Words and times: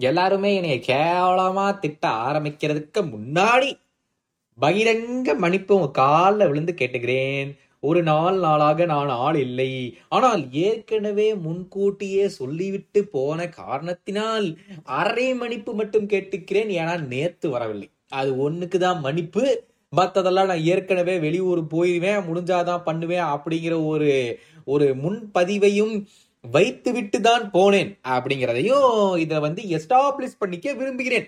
எல்லாருமே 0.00 0.50
என்னைய 0.58 0.76
கேவலமா 0.86 1.66
திட்ட 1.82 2.04
ஆரம்பிக்கிறதுக்கு 2.28 3.00
முன்னாடி 3.12 3.68
பகிரங்க 4.58 5.28
மன்னிப்பு 5.42 5.72
உங்க 5.74 5.90
காலில் 6.00 6.48
விழுந்து 6.50 6.72
கேட்டுக்கிறேன். 6.80 7.48
ஒரு 7.82 8.00
நாள் 8.02 8.36
நாளாக 8.38 8.84
நான் 8.84 9.10
ஆள் 9.24 9.38
இல்லை. 9.46 9.70
ஆனால் 10.08 10.42
ஏற்கனவே 10.66 11.28
முன்கூட்டியே 11.46 12.24
சொல்லிவிட்டு 12.38 13.00
போன 13.16 13.48
காரணத்தினால் 13.60 14.46
அரை 15.00 15.28
மன்னிப்பு 15.34 15.72
மட்டும் 15.74 16.06
கேட்டுக்கிறேன் 16.08 16.70
ஏன்னா 16.80 16.94
நேத்து 17.12 17.48
வரவில்லை. 17.48 17.88
அது 18.20 18.30
ஒண்ணுக்கு 18.46 18.78
தான் 18.78 19.00
மன்னிப்பு. 19.00 19.44
மற்றதெல்லாம் 19.92 20.50
நான் 20.52 20.66
ஏற்கனவே 20.72 21.14
வெளியூர் 21.18 21.60
போயிடுவேன் 21.74 22.26
முடிஞ்சாதான் 22.28 22.86
பண்ணுவேன் 22.88 23.26
அப்படிங்கிற 23.34 23.74
ஒரு 23.92 24.10
ஒரு 24.66 24.86
முன்பதிவையும் 25.04 25.94
வைத்து 26.50 26.92
விட்டு 26.92 27.20
தான் 27.20 27.50
போனேன் 27.50 27.90
அப்படிங்கிறதையும் 28.08 29.18
இதை 29.18 29.38
வந்து 29.38 29.62
எஸ்டாப்ளிஷ் 29.62 30.38
பண்ணிக்க 30.38 30.72
விரும்புகிறேன். 30.72 31.26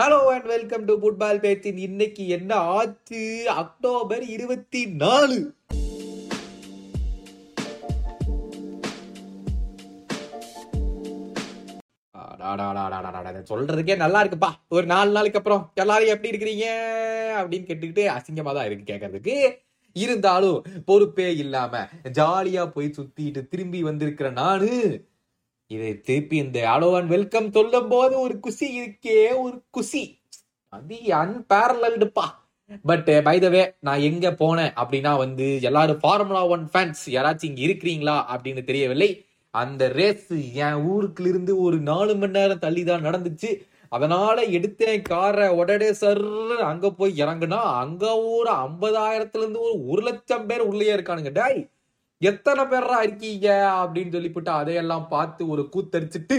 Hello 0.00 0.18
and 0.34 0.46
welcome 0.46 0.84
to 0.84 0.94
football 1.02 1.40
பேச்சின் 1.40 1.76
இன்னைக்கு 1.76 2.28
என்ன? 2.28 2.54
ஆச்சு 2.54 3.50
அக்டோபர் 3.50 4.22
இருபத்தி 4.22 4.86
நாலு. 4.86 5.54
இதை 13.30 13.42
சொல்றதுக்கே 13.50 13.96
நல்லா 13.96 14.24
இருக்குப்பா. 14.24 14.48
ஒரு 14.68 14.86
நாலு 14.86 15.10
நாளுக்கு 15.10 15.38
அப்புறம். 15.38 15.72
எல்லாரும் 15.74 16.12
எப்படி 16.14 16.30
இருக்கிறீங்க? 16.30 16.66
அப்படின்னு 17.40 17.68
கேட்டுக்கிட்டு 17.68 18.02
அசிங்கமா 18.16 18.54
தான் 18.54 18.66
இருக்கு 18.66 18.92
கேட்கறதுக்கு 18.92 19.36
இருந்தாலும் 19.92 20.58
பொறுப்பே 20.84 21.28
இல்லாம 21.36 21.84
ஜாலியா 22.18 22.64
போய் 22.74 22.94
சுத்திட்டு 22.96 23.48
திரும்பி 23.48 23.82
வந்திருக்கிற 23.82 24.30
நானு 24.30 24.70
இதை 25.70 26.00
திருப்பி 26.00 26.36
இந்த 26.36 26.58
அலோவன் 26.74 27.06
வெல்கம் 27.06 27.50
சொல்லும் 27.52 27.88
போது 27.88 28.14
ஒரு 28.20 28.34
குசி 28.46 28.66
இருக்கே 28.80 29.18
ஒரு 29.42 29.56
குசி. 29.76 30.04
அது 30.68 30.96
அன்பேரலல்டுப்பா 31.22 32.26
பட் 32.84 33.08
பை 33.24 33.34
த 33.40 33.48
வே 33.48 33.62
நான் 33.86 34.04
எங்க 34.08 34.26
போனேன் 34.30 34.72
அப்படின்னா 34.82 35.16
வந்து 35.16 35.46
எல்லாரும் 35.62 36.00
ஃபார்முலா 36.02 36.42
ஒன் 36.48 36.64
ஃபேன்ஸ் 36.72 37.02
யாராச்சும் 37.06 37.50
இங்க 37.50 37.62
இருக்கிறீங்களா 37.68 38.16
அப்படின்னு 38.32 38.62
தெரியவில்லை. 38.64 39.10
அந்த 39.54 39.88
ரேஸ் 39.88 40.30
என் 40.66 40.80
ஊருக்குல 40.92 41.30
இருந்து 41.32 41.54
ஒரு 41.60 41.78
நாலு 41.90 42.12
மணி 42.16 42.36
நேரம் 42.38 42.58
தள்ளி 42.58 42.84
தான் 42.84 43.04
நடந்துச்சு. 43.04 43.50
அதனால 43.92 44.42
எடுத்தேன் 44.56 45.02
காரை 45.02 45.48
உடனே 45.48 45.92
சர் 45.92 46.22
அங்க 46.62 46.90
போய் 46.90 47.12
இறங்குனா 47.16 47.60
அங்க 47.82 48.04
ஒரு 48.28 48.50
ஐம்பதாயிரத்துல 48.64 49.42
இருந்து 49.44 49.60
ஒரு 49.60 49.86
ஒரு 49.86 50.02
லட்சம் 50.02 50.46
பேர் 50.46 50.60
உள்ளே 50.60 50.94
இருக்கானுங்க. 50.94 51.32
டாய் 51.32 51.60
எத்தனை 52.20 52.64
பேர்ரா 52.64 52.98
இருக்கீங்க? 53.02 53.48
அப்படின்னு 53.82 54.12
சொல்லிவிட்டு 54.12 54.50
அதையெல்லாம் 54.50 55.08
பார்த்து 55.08 55.48
ஒரு 55.48 55.68
கூத்தரிச்சிட்டு 55.74 56.36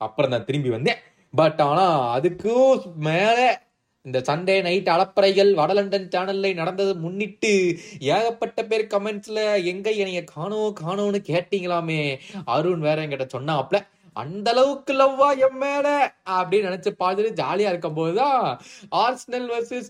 அப்புறம் 0.00 0.30
தான் 0.30 0.44
திரும்பி 0.44 0.70
வந்தேன். 0.70 1.00
பட் 1.34 1.60
ஆனா 1.60 1.86
அதுக்கும் 2.18 2.96
மேல 2.96 3.38
இந்த 4.04 4.18
சண்டே 4.20 4.54
நைட் 4.62 4.88
அலப்பறைகள் 4.88 5.50
வடலண்டன் 5.54 6.08
சேனல்ல 6.14 6.54
நடந்தது 6.54 6.92
முன்னிட்டு 6.96 7.52
ஏகப்பட்ட 8.00 8.60
பேர் 8.64 8.86
கமெண்ட்ஸ்ல 8.86 9.40
எங்க 9.64 9.88
என்னைய 9.90 10.24
காணோம் 10.24 10.74
காணோன்னு 10.80 11.20
கேட்டீங்களாமே? 11.30 12.00
அருண் 12.44 12.80
வேற 12.80 13.06
என்கிட்ட 13.06 13.28
சொன்னாப்ல. 13.36 13.78
அந்த 14.12 14.50
அளவுக்கு 14.50 14.92
லவ்வா 14.94 15.38
என் 15.38 15.58
மேல 15.58 16.14
அப்படின்னு 16.30 16.68
நினைச்சு 16.68 16.90
பார்த்துட்டு 16.98 17.40
ஜாலியா 17.40 17.68
இருக்கும் 17.68 17.94
போதுதான் 17.94 18.60
ஆர்ஸ்னல் 18.96 19.48
வர்சஸ் 19.52 19.88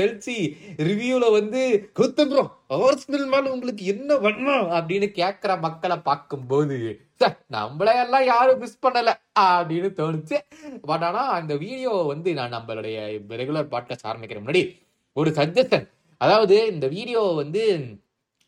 செல்சி 0.00 0.56
ரிவ்யூல 0.76 1.32
வந்து 1.32 1.90
ப்ரோ 1.92 2.50
ஆர்ஸ்னல் 2.70 3.26
மேல 3.26 3.52
உங்களுக்கு 3.52 3.84
என்ன 3.84 4.16
வேணும் 4.16 4.70
அப்படின்னு 4.70 5.10
கேட்கிற 5.10 5.56
மக்களை 5.56 5.96
பார்க்கும்போது 5.96 7.06
ச்சே, 7.20 7.36
நம்மள 7.52 8.00
எல்லாம் 8.00 8.24
யாரும் 8.24 8.58
மிஸ் 8.58 8.86
பண்ணல 8.86 9.12
அப்படின்னு 9.40 9.88
தோணுச்சு. 9.96 10.38
பட் 10.80 11.02
ஆனா 11.02 11.26
அந்த 11.28 11.56
வீடியோ 11.56 11.90
வந்து 11.90 12.34
நான் 12.34 12.52
நம்மளுடைய 12.52 12.98
ரெகுலர் 13.28 13.70
பாட்காஸ்ட் 13.70 14.04
ஆரம்பிக்கிற 14.04 14.40
முன்னாடி 14.44 14.80
ஒரு 15.12 15.30
சஜஷன் 15.30 15.88
அதாவது 16.16 16.66
இந்த 16.66 16.88
வீடியோ 16.88 17.20
வந்து 17.20 17.96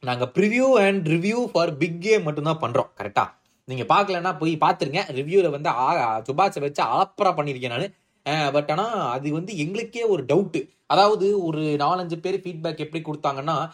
நாங்க 0.00 0.31
preview 0.34 0.72
and 0.72 1.09
review 1.09 1.47
for 1.47 1.77
big 1.77 2.00
game 2.00 2.22
மட்டும்தான் 2.22 2.61
பண்றோம் 2.61 2.89
கரெக்டா 2.99 3.40
நீங்க 3.65 3.84
பார்க்கலன்னா 3.94 4.38
போய் 4.38 4.56
பார்த்துருங்க. 4.60 5.00
ரிவ்யூல 5.19 5.50
வந்து 5.50 5.69
ஆ- 5.69 6.19
சுபாஷை 6.19 6.60
வச்சு 6.60 6.82
அலப்பரா 6.82 7.32
பண்ணியிருக்கேன் 7.32 7.91
நான். 8.26 8.53
பட் 8.53 8.71
ஆனா 8.71 8.87
அது 9.10 9.32
வந்து 9.32 9.59
எங்களுக்கே 9.59 10.03
ஒரு 10.04 10.25
டவுட் 10.25 10.69
அதாவது 10.87 11.44
ஒரு 11.44 11.60
நாலஞ்சு 11.60 12.16
பேர் 12.16 12.41
ஃபீட்பேக் 12.41 12.78
எப்படி 12.78 13.03
கொடுத்தாங்கன்னா 13.03 13.71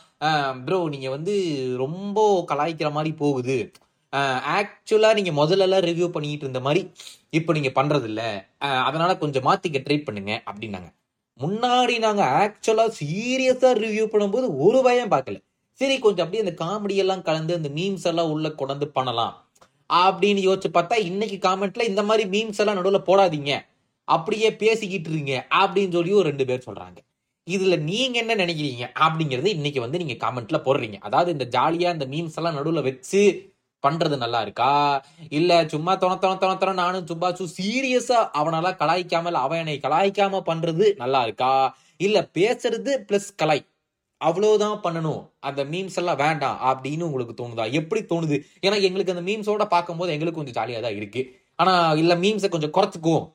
ப்ரோ 0.64 0.88
நீங்க 0.88 1.10
வந்து 1.10 1.34
ரொம்ப 1.76 2.44
கலாய்க்கிற 2.48 2.90
மாதிரி 2.92 3.14
போகுது. 3.14 3.72
ஆக்சுவலா 4.12 5.14
நீங்க 5.14 5.46
முதல்ல 5.46 5.58
எல்லாம் 5.58 5.80
ரிவ்யூ 5.80 6.08
பண்ணிட்டு 6.08 6.38
இருந்த 6.38 6.60
மாதிரி 6.60 6.90
இப்போ 7.30 7.52
நீங்க 7.52 7.82
பண்றது 7.82 8.04
இல்ல 8.04 8.48
அதனால 8.58 9.16
கொஞ்சம் 9.16 9.44
மாத்திக்க 9.44 9.80
ட்ரை 9.88 10.04
பண்ணுங்க 10.04 10.42
அப்படின்னாங்க. 10.50 10.94
முன்னாடி 11.40 11.98
நாங்க 11.98 12.22
ஆக்சுவலா 12.44 12.86
சீரியஸா 13.00 13.70
ரிவ்யூ 13.84 14.04
பண்ணும்போது 14.12 14.48
ஒரு 14.58 14.80
பயம் 14.82 15.10
பார்க்கல. 15.10 15.42
சரி 15.72 15.98
கொஞ்சம் 15.98 16.26
அப்படியே 16.26 16.50
அந்த 16.50 16.64
காமெடி 16.64 16.96
எல்லாம் 16.96 17.22
கலந்து 17.22 17.54
அந்த 17.54 17.68
மீம்ஸ் 17.68 18.04
எல்லாம் 18.04 18.30
உள்ள 18.30 18.50
கொண்டு 18.50 18.88
பண்ணலாம். 18.88 19.45
அப்படின்னு 19.90 20.40
யோசிச்சு 20.48 20.68
பார்த்தா 20.74 20.96
இன்னைக்கு 20.98 21.48
காமெண்ட்ல 21.48 21.82
இந்த 21.82 22.02
மாதிரி 22.02 22.24
மீம்ஸ் 22.28 22.58
எல்லாம் 22.58 22.76
நடுவில் 22.76 23.06
போடாதீங்க. 23.06 23.66
அப்படியே 24.04 24.54
பேசிக்கிட்டு 24.56 25.10
இருங்க 25.10 25.46
அப்படின்னு 25.54 25.92
சொல்லி 25.92 26.12
ஒரு 26.12 26.28
ரெண்டு 26.28 26.46
பேர் 26.46 26.66
சொல்றாங்க. 26.66 26.98
இதுல 27.46 27.78
நீங்க 27.78 28.18
என்ன 28.18 28.34
நினைக்கிறீங்க 28.34 28.84
அப்படிங்கறது 29.00 29.46
இன்னைக்கு 29.46 29.80
வந்து 29.80 29.98
நீங்க 29.98 30.12
காமெண்ட்ல 30.12 30.58
போடுறீங்க. 30.64 30.98
அதாவது 31.00 31.32
இந்த 31.32 31.46
ஜாலியா 31.58 31.92
இந்த 31.92 32.06
மீம்ஸ் 32.06 32.36
எல்லாம் 32.36 32.56
நடுவுல 32.56 32.82
வச்சு 32.82 33.54
பண்றது 33.82 34.16
நல்லா 34.16 34.40
இருக்கா? 34.40 35.04
இல்ல 35.28 35.68
சும்மா 35.68 35.96
தொண 35.96 36.16
தொண 36.16 36.36
தொண 36.36 36.56
தொண 36.56 36.72
நானும் 36.72 37.06
சும்மா 37.06 37.28
சீரியஸா 37.30 38.28
அவனெல்லாம் 38.34 38.78
கலாய்க்காமல் 38.78 39.38
அவன் 39.44 39.66
கலாய்க்காம 39.66 40.40
பண்றது 40.46 40.96
நல்லா 40.96 41.22
இருக்கா? 41.22 41.76
இல்ல 41.96 42.28
பேசுறது 42.34 42.92
பிளஸ் 43.08 43.30
கலாய். 43.42 43.64
அவ்வளோதான் 44.28 44.78
பண்ணணும். 44.84 45.20
அந்த 45.48 45.60
மீம்ஸ் 45.72 45.98
எல்லாம் 46.00 46.20
வேண்டாம் 46.24 46.56
அப்படின்னு 46.70 47.06
உங்களுக்கு 47.08 47.34
தோணுதா? 47.40 47.64
எப்படி 47.80 48.00
தோணுது? 48.12 48.36
ஏன்னா 48.66 48.76
எங்களுக்கு 48.88 49.14
அந்த 49.14 49.24
மீம்ஸோட 49.28 49.66
பார்க்கும்போது 49.74 50.14
எங்களுக்கு 50.14 50.40
கொஞ்சம் 50.40 50.58
ஜாலியாக 50.60 50.82
தான் 50.86 50.96
இருக்கு. 51.00 51.22
ஆனால் 51.62 51.98
இல்லை 52.02 52.16
மீம்ஸை 52.24 52.48
கொஞ்சம் 52.54 52.74
குறைச்சிக்குவோம். 52.78 53.26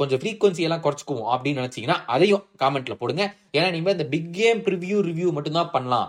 கொஞ்சம் 0.00 0.20
ஃப்ரீக்வன்சி 0.22 0.62
எல்லாம் 0.66 0.82
குறைச்சிக்குவோம் 0.84 1.28
அப்படின்னு 1.34 1.60
நினச்சிங்கன்னா 1.62 1.98
அதையும் 2.14 2.44
காமெண்ட்ல 2.62 2.94
போடுங்க. 3.00 3.22
ஏன்னா 3.56 3.68
நீங்கள் 3.76 3.96
இந்த 3.96 4.06
பிக் 4.14 4.32
கேம் 4.38 4.60
ப்ரிவ்யூ 4.66 4.98
ரிவ்யூ 5.08 5.28
மட்டும்தான் 5.36 5.72
பண்ணலாம். 5.76 6.08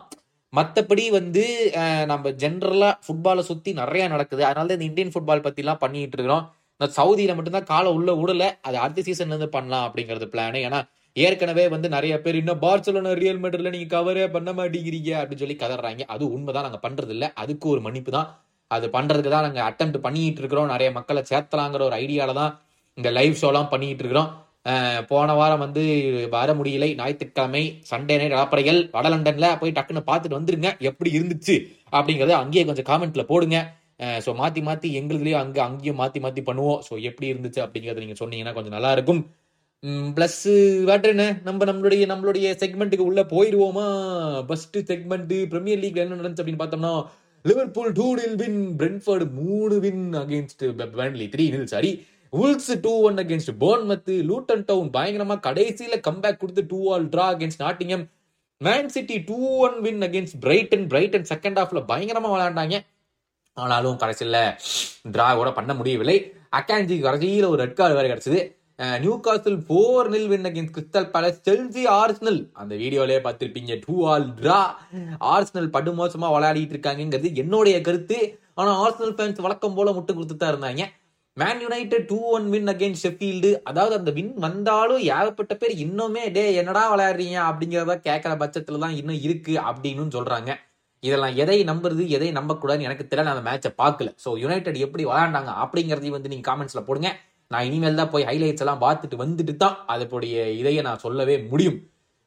மற்றபடி 0.54 1.04
வந்து 1.18 1.44
நம்ம 2.12 2.32
ஜென்ரலாக 2.44 2.94
ஃபுட்பாலை 3.06 3.44
சுற்றி 3.50 3.72
நிறையா 3.82 4.06
நடக்குது. 4.14 4.42
அதனால 4.48 4.68
தான் 4.70 4.78
இந்த 4.80 4.88
இந்தியன் 4.90 5.14
ஃபுட்பால் 5.14 5.46
பற்றிலாம் 5.46 5.82
பண்ணிட்டு 5.84 6.18
இருக்கிறோம். 6.18 6.46
இந்த 6.80 6.88
சவுதியில் 6.98 7.36
மட்டும்தான் 7.38 7.70
காலை 7.72 7.90
உள்ள 7.98 8.12
விடல 8.20 8.44
அது 8.68 8.78
அடுத்த 8.84 9.04
சீசன்லேருந்து 9.08 9.50
பண்ணலாம் 9.56 9.86
அப்படிங்கிறது 9.88 10.28
பிளான் 10.34 10.58
ஏன்னா 10.68 10.80
ஏற்கனவே 11.16 11.64
வந்து 11.74 11.88
நிறைய 11.96 12.14
பேர் 12.24 12.40
இன்னும் 12.42 12.62
பார்சலோனா 12.66 13.12
ரியல் 13.22 13.42
மெட்ரிட்ல 13.44 13.72
நீங்கள் 13.76 13.94
கவரே 13.96 14.26
பண்ண 14.36 14.50
மாட்டேங்கிறீங்க 14.60 15.12
அப்படின்னு 15.22 15.44
சொல்லி 15.44 15.58
கதறாங்க. 15.64 16.04
அது 16.14 16.24
உண்மைதான் 16.36 16.66
நாங்கள் 16.68 16.84
பண்ணுறது 16.86 17.14
இல்லை 17.16 17.28
அதுக்கு 17.44 17.68
ஒரு 17.74 17.82
மன்னிப்பு 17.88 18.12
தான். 18.18 18.30
அது 18.72 18.86
பண்ணுறதுக்கு 18.96 19.34
தான் 19.34 19.46
நாங்கள் 19.48 19.66
அட்டம் 19.70 19.92
பண்ணிட்டு 20.06 20.42
இருக்கிறோம். 20.42 20.70
நிறைய 20.74 20.90
மக்களை 21.00 21.24
சேர்த்தலாங்கிற 21.32 21.84
ஒரு 21.90 21.98
ஐடியாவில் 22.04 22.40
தான் 22.42 22.54
இந்த 22.98 23.10
லைவ் 23.18 23.36
ஷோலாம் 23.42 23.72
பண்ணிட்டு 23.74 24.04
இருக்கிறோம். 24.04 24.32
போன 25.12 25.34
வாரம் 25.40 25.62
வந்து 25.66 25.84
வர 26.38 26.50
முடியலை. 26.58 26.90
ஞாயிற்றுக்கிழமை 27.00 27.64
சண்டே 27.92 28.16
நைட் 28.22 28.36
அலப்பறைகள் 28.38 28.80
வட 28.96 29.06
லண்டனில் 29.14 29.48
போய் 29.62 29.76
டக்குன்னு 29.78 30.04
பார்த்துட்டு 30.10 30.40
வந்துருங்க. 30.40 30.72
எப்படி 30.90 31.12
இருந்துச்சு 31.18 31.56
அப்படிங்கிறத 31.98 32.36
அங்கேயே 32.42 32.64
கொஞ்சம் 32.70 32.90
காமெண்ட்ல 32.92 33.26
போடுங்க. 33.32 33.60
ஸோ 34.26 34.32
மாற்றி 34.42 34.62
மாற்றி 34.68 34.90
எங்களுதுலேயும் 35.00 35.42
அங்கே 35.44 35.62
அங்கேயும் 35.68 36.00
மாற்றி 36.02 36.20
மாற்றி 36.26 36.42
பண்ணுவோம். 36.50 36.80
ஸோ 36.88 36.94
எப்படி 37.10 37.28
இருந்துச்சு 37.34 37.60
அப்படிங்கிறத 37.66 38.04
நீங்கள் 38.04 38.22
சொன்னீங்கன்னா 38.22 38.54
கொஞ்சம் 38.58 38.76
நல்லா 38.78 38.92
இருக்கும். 38.98 39.22
பிளஸ் 39.86 40.42
என்ன? 41.12 41.24
நம்ம 41.44 41.66
நம்மளுடைய 41.66 42.04
நம்மளுடைய 42.12 42.48
செக்மெண்ட்டுக்கு 42.62 43.06
உள்ள 43.10 43.22
போயிடுவோமா 43.22 43.86
ஃபர்ஸ்ட் 44.46 44.78
செக்மெண்ட் 44.78 45.32
பிரீமியர் 45.54 45.80
லீக்ல 45.84 46.04
என்ன 46.04 46.18
நடந்துச்சு 46.20 46.44
அப்படின்னு 46.44 46.62
பார்த்தோம்னா 46.64 46.92
Liverpool 47.46 47.92
two 47.92 48.16
nil 48.16 48.36
win 48.36 48.60
Brentford 48.80 49.26
மூணு 49.32 49.80
win 49.80 50.14
against 50.14 50.64
Burnley 50.98 51.28
three 51.36 51.46
nil 51.56 51.64
sorry 51.64 52.06
Wolves 52.34 52.70
two 52.82 52.94
one 53.02 53.18
against 53.18 53.54
Bournemouth 53.60 54.14
Luton 54.30 54.64
Town 54.66 54.90
பயங்கரமா 54.90 55.38
கடைசியில 55.48 56.00
கம்பேக் 56.10 56.40
கொடுத்து 56.40 56.66
two 56.68 56.92
all 56.94 57.08
draw 57.08 57.26
against 57.34 57.66
Nottingham 57.66 58.06
Man 58.58 58.90
City 58.90 59.18
two 59.18 59.40
one 59.58 59.82
win 59.82 60.02
against 60.02 60.40
Brighton 60.40 60.88
Brighton 60.88 61.30
second 61.34 61.60
ஹாஃப்ல 61.64 61.84
பயங்கரமா 61.88 62.32
விளையாண்டாங்க. 62.36 62.78
ஆனாலும் 63.54 63.98
கடைசியில் 63.98 64.42
draw 65.12 65.36
கூட 65.36 65.52
பண்ண 65.52 65.74
முடியவில்லை. 65.74 66.18
அக்காஞ்சி 66.56 66.96
கடைசியில் 67.02 67.52
ஒரு 67.54 67.62
ரெட் 67.64 67.76
கார்டு 67.76 67.96
வேற 67.96 68.08
கிடச்சிது. 68.08 68.42
Newcastle 69.26 69.58
four 69.66 70.08
nil 70.14 70.30
win 70.32 70.48
against 70.50 70.74
Crystal 70.76 71.08
Palace 71.14 71.42
Chelsea 71.48 71.84
Arsenal 71.98 72.40
அந்த 72.62 72.74
வீடியோலே 72.84 73.18
பார்த்துருப்பீங்க. 73.26 73.74
டூ 73.84 73.96
ஆல் 74.12 74.26
ட்ரா 74.40 74.62
ஆர்ஸ்னல் 75.34 75.70
படுமோசமாக 75.76 76.32
விளையாடிட்டு 76.36 76.74
இருக்காங்கிறது 76.76 77.30
என்னுடைய 77.42 77.76
கருத்து. 77.88 78.18
ஆனால் 78.60 78.80
ஆர்ஸ்னல் 78.84 79.14
ஃபேன்ஸ் 79.18 79.44
வழக்கம் 79.46 79.78
போல 79.78 79.92
முட்டு 79.98 80.16
கொடுத்துட்டு 80.16 80.44
தான் 80.44 80.54
இருந்தாங்க. 80.54 80.86
Man 81.38 81.62
United 81.66 82.08
two 82.12 82.20
one 82.36 82.48
win 82.54 82.72
against 82.74 83.04
Sheffield 83.06 83.52
அதாவது 83.70 83.94
அந்த 84.00 84.12
வின் 84.18 84.34
வந்தாலும் 84.46 85.04
ஏகப்பட்ட 85.18 85.54
பேர் 85.62 85.74
இன்னுமே 85.86 86.24
டே 86.38 86.44
என்னடா 86.62 86.84
விளையாடுறீங்க? 86.94 87.38
அப்படிங்கிறத 87.50 87.96
கேட்குற 88.10 88.34
பட்சத்தில் 88.44 88.84
தான் 88.86 88.98
இன்னும் 89.02 89.24
இருக்கு 89.28 89.56
அப்படின்னு 89.70 90.16
சொல்கிறாங்க 90.18 90.52
இதெல்லாம் 91.04 91.36
எதை 91.44 91.60
நம்புறது 91.72 92.04
எதை 92.16 92.30
நம்பக்கூடாதுன்னு 92.40 92.88
எனக்கு 92.88 93.06
தெரியல. 93.12 93.28
நான் 93.28 93.38
அந்த 93.38 93.46
மேட்சை 93.50 93.72
பார்க்கல. 93.84 94.10
ஸோ 94.24 94.32
யுனைடெட் 94.44 94.86
எப்படி 94.88 95.06
விளையாண்டாங்க 95.10 95.54
அப்படிங்கிறதையும் 95.66 96.18
வந்து 96.18 96.32
நீங்கள் 96.34 96.50
காமெண்ட்ஸில் 96.50 96.88
போடுங்க. 96.90 97.12
நான் 97.54 97.68
இனிமேல் 97.70 98.00
தான் 98.02 98.12
போய் 98.14 98.28
ஹைலைட்ஸ் 98.30 98.64
எல்லாம் 98.66 98.84
பார்த்துட்டு 98.86 99.18
வந்துட்டு 99.24 99.54
தான் 99.64 99.78
அதனுடைய 99.94 100.36
இதையை 100.60 100.82
நான் 100.88 101.04
சொல்லவே 101.06 101.36
முடியும். 101.52 101.80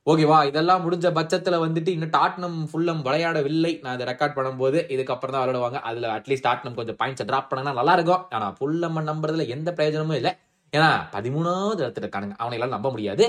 ஓகேவா 0.06 0.38
இதெல்லாம் 0.48 0.82
முடிஞ்ச 0.84 1.06
பட்சத்தில் 1.18 1.62
வந்துட்டு 1.64 1.90
இன்னும் 1.96 2.14
டாட்னம் 2.16 2.56
ஃபுல்லம் 2.70 3.02
விளையாடவில்லை. 3.06 3.70
நான் 3.84 3.94
இதை 3.96 4.06
ரெக்கார்ட் 4.10 4.36
பண்ணும்போது 4.38 4.78
இதுக்கப்புறம் 4.94 5.34
தான் 5.34 5.44
விளையாடுவாங்க. 5.44 5.78
அதில் 5.88 6.08
அட்லீஸ்ட் 6.16 6.46
டாட்னம் 6.48 6.76
கொஞ்சம் 6.78 6.98
பாயிண்ட்ஸ் 7.00 7.28
ட்ராப் 7.30 7.48
பண்ணனா 7.50 7.72
நல்லா 7.78 7.94
இருக்கும். 7.98 8.24
ஆனால் 8.36 8.54
ஃபுல்லம் 8.58 8.98
நம்புறதுல 9.10 9.46
எந்த 9.56 9.72
பிரயோஜனமும் 9.78 10.18
இல்லை. 10.20 10.32
ஏன்னா 10.72 10.90
பதிமூணாவது 11.14 11.80
இடத்துல 11.84 12.04
இருக்கானுங்க. 12.04 12.36
அவனை 12.42 12.56
எல்லாம் 12.58 12.74
நம்ப 12.76 12.90
முடியாது. 12.94 13.26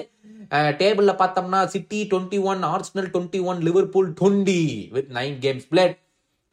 டேபிளில் 0.81 1.19
பார்த்தோம்னா 1.21 1.59
City 1.75 2.00
twenty 2.12 2.39
one 2.51 2.63
Arsenal 2.71 3.09
twenty 3.13 3.39
one 3.51 3.62
Liverpool 3.68 4.09
twenty 4.19 4.59
with 4.95 5.09
nine 5.19 5.38
games 5.45 5.68
played 5.71 5.95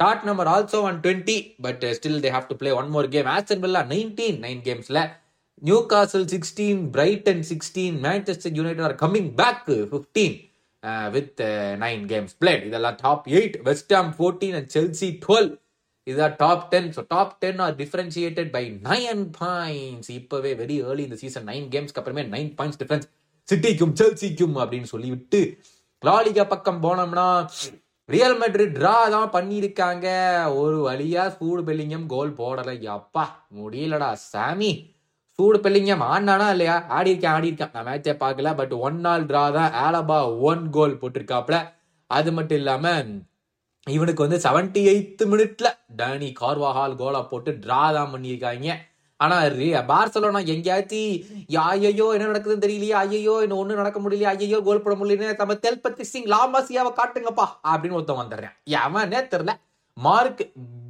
that 0.00 0.24
number 0.28 0.50
also 0.52 0.78
one 0.88 1.00
twenty 1.04 1.36
but 1.64 1.82
still 1.98 2.22
they 2.24 2.30
have 2.36 2.46
to 2.50 2.56
play 2.60 2.70
one 2.80 2.88
more 2.94 3.08
game 3.14 3.28
Aston 3.34 3.62
Villa 3.64 3.82
nineteen 3.92 4.38
nine 4.44 4.62
கேம்ஸில் 4.68 5.02
Newcastle 5.86 6.28
sixteen 6.34 6.80
Brighton 6.90 7.42
sixteen 7.50 7.96
Manchester 8.06 8.54
United 8.58 8.86
are 8.88 8.96
coming 9.02 9.30
back 9.34 9.68
fifteen 9.90 10.36
with 11.08 11.40
nine 11.78 12.04
games 12.06 12.34
played 12.40 12.64
இதெல்லாம் 12.64 12.96
top 13.02 13.26
eight 13.28 13.56
West Ham 13.64 14.10
fourteen 14.16 14.54
and 14.54 14.70
Chelsea 14.76 15.10
twelve 15.26 15.50
இதுதான் 16.06 16.36
top 16.36 16.64
ten 16.70 16.88
so 16.96 17.02
top 17.08 17.34
ten 17.38 17.60
are 17.60 17.74
differentiated 17.76 18.50
by 18.50 18.64
nine 18.88 19.22
points 19.40 20.10
இப்போவே 20.10 20.52
very 20.62 20.78
early 20.88 21.02
இந்த 21.02 21.18
season 21.20 21.46
nine 21.46 21.68
கேம்ஸ்க்கு 21.70 22.00
அப்புறமே 22.02 22.24
nine 22.28 22.50
points 22.58 22.80
difference 22.82 23.06
சிட்டிக்கும் 23.48 23.94
செல்சிக்கும் 24.00 24.56
அப்படின்னு 24.56 24.84
சொல்லிவிட்டு 24.84 25.40
லாலிகா 26.02 26.44
பக்கம் 26.48 26.82
போனோம்னா 26.82 27.26
ரியல் 28.08 28.36
மெட்ரிட் 28.38 28.74
ட்ரா 28.78 28.96
தான் 29.10 29.30
பண்ணியிருக்காங்க. 29.32 30.06
ஒரு 30.54 30.78
வழியா 30.88 31.24
ஸ்கூல் 31.28 31.62
பெல்லிங்கம் 31.64 32.06
கோல் 32.06 32.32
போடலை 32.32 32.74
அப்பா 32.88 33.24
முடியலடா 33.58 34.12
சாமி. 34.32 34.72
சூடு 35.38 35.58
பெல்லிங்கம் 35.64 36.06
ஆடினானா 36.12 36.46
இல்லையா? 36.54 36.76
ஆடி 36.96 37.10
இருக்கேன் 37.12 37.34
ஆடி 37.36 37.48
இருக்கேன் 37.50 37.74
நான் 37.74 37.86
மேட்சே 37.88 38.14
பார்க்கல 38.22 38.50
பட் 38.60 38.74
ஒன் 38.86 38.98
நாள் 39.06 39.26
ட்ரா 39.30 39.44
தான் 39.58 39.74
ஆலபா 39.84 40.18
ஒன் 40.50 40.64
கோல் 40.76 41.00
போட்டிருக்காப்ல 41.02 41.58
அது 42.10 42.30
மட்டும் 42.38 42.60
இல்லாம 42.62 42.86
இவனுக்கு 43.86 44.24
வந்து 44.24 44.38
செவன்டி 44.44 44.80
எயித் 44.90 45.22
மினிட்ல 45.30 45.68
டேனி 46.00 46.28
கார்வாஹால் 46.40 46.98
கோலா 47.00 47.20
போட்டு 47.30 47.50
ட்ரா 47.64 47.80
தான் 47.96 48.12
பண்ணியிருக்காங்க. 48.12 48.68
ஆனா 49.20 49.36
பார்சலோனா 49.90 50.40
எங்கேயாச்சும் 50.52 51.10
ஐயோ 51.64 52.06
என்ன 52.14 52.28
நடக்குதுன்னு 52.30 52.64
தெரியலையே 52.66 52.94
ஐயோ 53.02 53.34
இன்னும் 53.44 53.60
ஒண்ணு 53.62 53.80
நடக்க 53.80 53.98
முடியலையே 54.04 54.30
ஐயோ 54.32 54.58
கோல் 54.68 54.84
போட 54.84 54.94
முடியலன்னு 55.00 55.40
நம்ம 55.42 55.56
தெல்பத்தி 55.66 56.04
சிங் 56.12 56.30
லாமாசியாவை 56.34 56.92
காட்டுங்கப்பா 57.00 57.46
அப்படின்னு 57.72 57.98
ஒருத்தன் 57.98 58.22
வந்துடுறேன். 58.22 58.54
எவனே 58.82 59.20
தெரியல. 59.34 59.54
மார்க் 59.96 60.42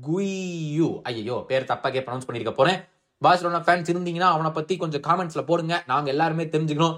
குய்யூ 0.07 0.89
ஐயோ 1.11 1.37
பேர் 1.51 1.71
தப்பாக்கே 1.71 2.03
ப்ரொனவுன்ஸ் 2.05 2.29
பண்ணிருக்க 2.29 2.55
போறேன். 2.61 2.81
பார்சலோனா 3.25 3.61
ஃபேன்ஸ் 3.67 3.91
இருந்தீங்கன்னா 3.93 4.31
அவனை 4.35 4.51
பத்தி 4.59 4.75
கொஞ்சம் 4.83 5.05
காமெண்ட்ஸ்ல 5.09 5.43
போடுங்க. 5.51 5.75
நாங்க 5.91 6.09
எல்லாருமே 6.15 6.45
தெரிஞ்சுக்கணும். 6.55 6.97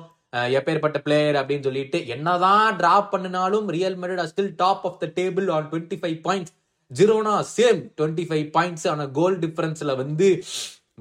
எப்பேற்பட்ட 0.58 0.98
பிளேயர் 1.06 1.36
அப்படின்னு 1.40 1.66
சொல்லிட்டு 1.68 1.98
என்னதான் 2.14 2.76
டிராப் 2.80 3.10
பண்ணினாலும் 3.12 3.66
Real 3.74 3.98
Madrid 4.02 4.22
still 4.30 4.52
top 4.62 4.84
of 4.88 5.00
the 5.02 5.06
table 5.18 5.48
on 5.56 5.66
twenty 5.72 5.96
five 6.02 6.16
points 6.26 6.54
Girona 6.90 7.34
same 7.56 7.80
twenty 7.98 8.24
five 8.30 8.46
points 8.56 8.86
ஆன 8.92 9.06
கோல் 9.18 9.36
டிஃபரன்ஸ்ல 9.44 9.92
வந்து 10.02 10.28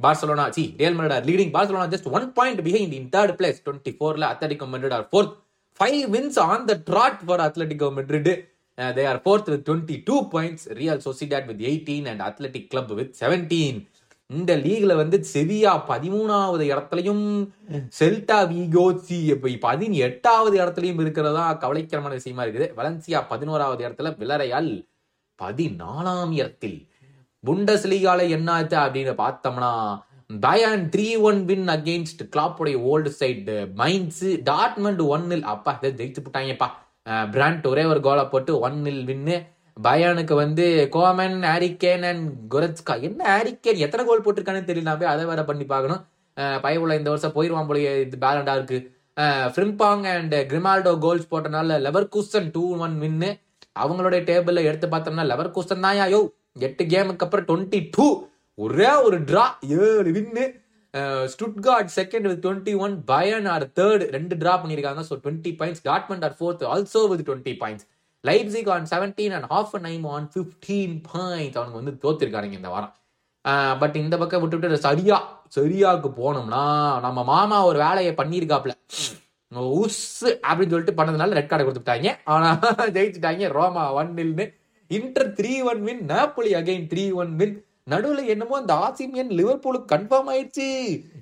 Barcelona 0.04 0.46
C 0.58 0.64
Real 0.82 0.98
Madrid 1.00 1.16
are 1.16 1.26
leading 1.30 1.52
Barcelona 1.56 1.88
just 1.94 2.10
one 2.18 2.28
point 2.38 2.62
behind 2.68 2.94
in 3.00 3.10
third 3.16 3.34
place 3.40 3.60
twenty 3.66 3.94
ஃபோர்ல 3.98 4.28
Atletico 4.34 4.68
Madrid 4.76 4.96
are 5.00 5.08
fourth 5.12 5.34
five 5.80 6.02
wins 6.16 6.40
on 6.48 6.66
the 6.70 6.76
trot 6.90 7.22
for 7.28 7.44
Atletico 7.48 7.90
Madrid 8.00 8.32
they 8.98 9.04
are 9.12 9.22
fourth 9.26 9.50
with 9.54 9.66
twenty 9.70 9.98
two 10.10 10.16
points 10.36 10.66
Real 10.82 11.02
Sociedad 11.08 11.50
with 11.52 11.64
eighteen 11.72 12.08
and 12.14 12.24
Athletic 12.30 12.70
Club 12.74 12.94
with 13.00 13.14
seventeen 13.22 13.80
இந்த 14.34 14.52
லீக்ல 14.64 14.94
வந்து 15.02 15.18
செவியா 15.34 15.72
பதிமூணாவது 15.90 16.66
இடத்துலயும் 16.72 17.26
செல்டா 18.00 18.38
விகோசி 18.52 19.20
பதினெட்டாவது 19.66 20.56
இடத்துலயும் 20.62 21.02
இருக்கிறதா 21.04 21.46
கவலைக்கிரமான 21.64 22.14
விஷயமா 22.20 22.44
இருக்குது. 22.46 22.68
வலன்சியா 22.80 23.22
பதினோராவது 23.34 23.82
இடத்துல 23.86 24.12
விலரையால் 24.22 24.72
பதினாலாம் 25.40 26.34
இடத்தில் 26.40 26.80
புண்டஸ் 27.44 27.88
லீகால 27.92 28.30
என்ன 28.38 28.50
ஆச்சு 28.58 28.78
அப்படின்னு 28.84 29.14
பார்த்தோம்னா 29.24 29.72
Bayern 30.46 30.84
three 30.94 31.08
one 31.30 31.40
win 31.50 31.68
against 31.74 32.22
கிளாப்புடைய 32.34 32.76
old 32.92 33.10
side 33.20 33.56
Mainz 33.82 34.24
Dortmund 34.50 35.02
one 35.16 35.26
nil 35.32 35.48
அப்பா 35.54 35.72
இதை 35.80 35.92
ஜெயிச்சு 36.00 36.22
போட்டாங்கப்பா. 36.26 36.70
பிராண்ட் 37.34 37.66
ஒரே 37.72 37.84
ஒரு 37.92 38.02
கோலை 38.08 38.24
போட்டு 38.34 38.52
ஒன் 38.68 38.78
நில் 38.86 39.04
வின்னு 39.10 39.36
பயானுக்கு 39.78 40.34
வந்து 40.44 40.66
கோமன் 40.96 41.38
ஹாரிகேன் 41.50 42.04
அண்ட் 42.10 42.26
குரத்ஸ்கா 42.54 42.96
என்ன 43.08 43.22
ஹாரிகேன் 43.34 43.82
எத்தனை 43.86 44.04
கோல் 44.10 44.26
போட்டிருக்கானு 44.26 44.70
தெரியல 44.70 44.92
போய் 45.00 45.14
அதை 45.14 45.24
வேற 45.32 45.44
பண்ணி 45.50 45.66
பார்க்கணும். 45.72 46.02
பயவுல 46.66 46.98
இந்த 47.00 47.10
வருஷம் 47.14 47.36
போயிடுவான் 47.38 47.70
போல 47.70 47.80
இது 48.06 48.18
பேலண்டா 48.26 48.54
இருக்கு 48.60 48.80
ஃப்ரிம்பாங் 49.56 50.06
அண்ட் 50.14 50.36
கிரிமால்டோ 50.52 50.94
கோல்ஸ் 51.06 51.32
போட்டனால 51.32 51.80
lever 51.86 52.08
cousin 52.16 52.50
two 52.56 52.64
one 52.86 52.96
win 53.04 53.30
அவங்களுடைய 53.84 54.22
டேபிள்ல 54.30 54.64
எடுத்து 54.70 54.88
பார்த்தோம்னா 54.94 55.26
லெவர் 55.32 55.56
கூசன் 55.58 55.86
தான் 55.86 56.00
யோ 56.16 56.22
எட்டு 56.68 56.84
கேமுக்கு 56.94 57.26
அப்புறம் 57.28 57.48
டுவெண்ட்டி 57.50 57.80
டூ 57.96 58.08
ஒரே 58.58 58.92
ஒரு 59.06 59.18
டிரா 59.30 59.46
ஏழு 59.84 60.10
win 60.18 60.44
Stuttgart 61.34 61.92
second 62.00 62.28
with 62.30 62.44
twenty 62.46 62.74
one 62.86 62.96
Bayern 63.12 63.48
are 63.54 63.66
third 63.80 64.04
ரெண்டு 64.16 64.36
டிரா 64.42 64.54
பண்ணியிருக்காங்க. 64.62 65.04
So 65.10 65.14
twenty 65.24 65.52
points 65.60 65.84
Dortmund 65.90 66.26
are 66.28 66.36
fourth 66.40 66.66
also 66.74 67.02
with 67.12 67.24
twenty 67.30 67.54
points 67.62 67.88
Leipzig 68.30 68.70
on 68.74 68.86
seventeen 68.94 69.34
and 69.38 69.48
Hoffenheim 69.88 70.06
on 70.16 70.28
fifteen 70.34 70.94
point 71.14 71.58
அவனுக்கு 71.60 71.82
வந்து 71.82 71.96
தோத்திருக்கானுங்க 72.04 72.60
இந்த 72.60 72.72
வாரம். 72.76 72.94
But 73.82 73.96
இந்த 74.04 74.16
பக்கம் 74.22 74.42
விட்டு 74.44 74.58
விட்டு 74.58 74.86
சரியா 74.88 75.18
சரியாவுக்கு 75.58 76.10
போனோம்னா 76.22 76.64
நம்ம 77.06 77.24
மாமா 77.32 77.58
ஒரு 77.70 77.80
வேலையை 77.86 78.14
பண்ணியிருக்காப்ல 78.22 78.76
உஸ் 79.80 80.06
அப்படின்னு 80.48 80.74
சொல்லிட்டு 80.74 80.98
பண்ணதுனால 81.00 81.36
ரெட் 81.38 81.50
கார்டை 81.50 81.66
கொடுத்துட்டாங்க. 81.66 82.12
ஆனா 82.34 82.50
ஜெயிச்சுட்டாங்க. 82.96 83.50
Roma 83.58 83.84
one 84.00 84.10
நில்னு 84.20 84.46
Inter 84.98 85.30
three 85.40 85.52
one 85.72 85.82
win 85.88 86.02
Napoli 86.14 86.52
again 86.60 86.88
three 86.94 87.04
one 87.22 87.34
win 87.42 87.54
நடுவில் 87.92 88.32
என்னமோ 88.34 88.56
அந்த 88.62 88.74
ஆசிமியன் 88.86 89.32
லிவர்பூலுக்கு 89.40 89.92
கன்ஃபார்ம் 89.94 90.30
ஆயிடுச்சு. 90.34 90.68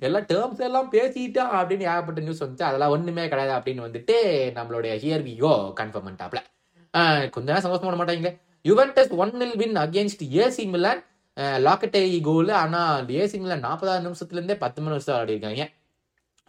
எல்லா 0.06 0.20
டேர்ம்ஸ் 0.32 0.64
எல்லாம் 0.68 0.88
பேசிட்டா 0.96 1.44
அப்படின்னு 1.58 1.88
ஏகப்பட்ட 1.90 2.24
நியூஸ் 2.26 2.42
வந்துச்சு. 2.44 2.68
அதெல்லாம் 2.70 2.94
ஒண்ணுமே 2.96 3.24
கிடையாது 3.32 3.54
அப்படின்னு 3.58 3.86
வந்துட்டு 3.88 4.16
நம்மளுடைய 4.58 4.94
ஹியர் 5.04 5.26
வியோ 5.28 5.52
கன்ஃபார்ம் 5.80 6.06
பண்ணிட்டாப்ல 6.08 6.42
கொஞ்ச 7.34 7.46
நேரம் 7.46 7.64
சந்தோஷம் 7.64 7.86
பண்ண 7.86 7.98
மாட்டாங்களே 8.00 8.32
Juventus 8.64 9.12
one 9.16 9.32
nil 9.40 9.56
win 9.56 9.76
against 9.82 10.24
AC 10.38 10.64
Milan 10.72 11.00
லாக்கட்டை 11.58 12.02
goal 12.22 12.50
ஆனால் 12.56 13.12
ஏசி 13.18 13.38
மிலான் 13.38 13.64
நாற்பதாவது 13.64 14.06
நிமிஷத்துலேருந்தே 14.08 14.56
பத்து 14.56 14.80
மணி 14.82 14.94
நிமிஷம் 14.94 15.16
ஆடி 15.16 15.34
இருக்காங்க 15.34 15.64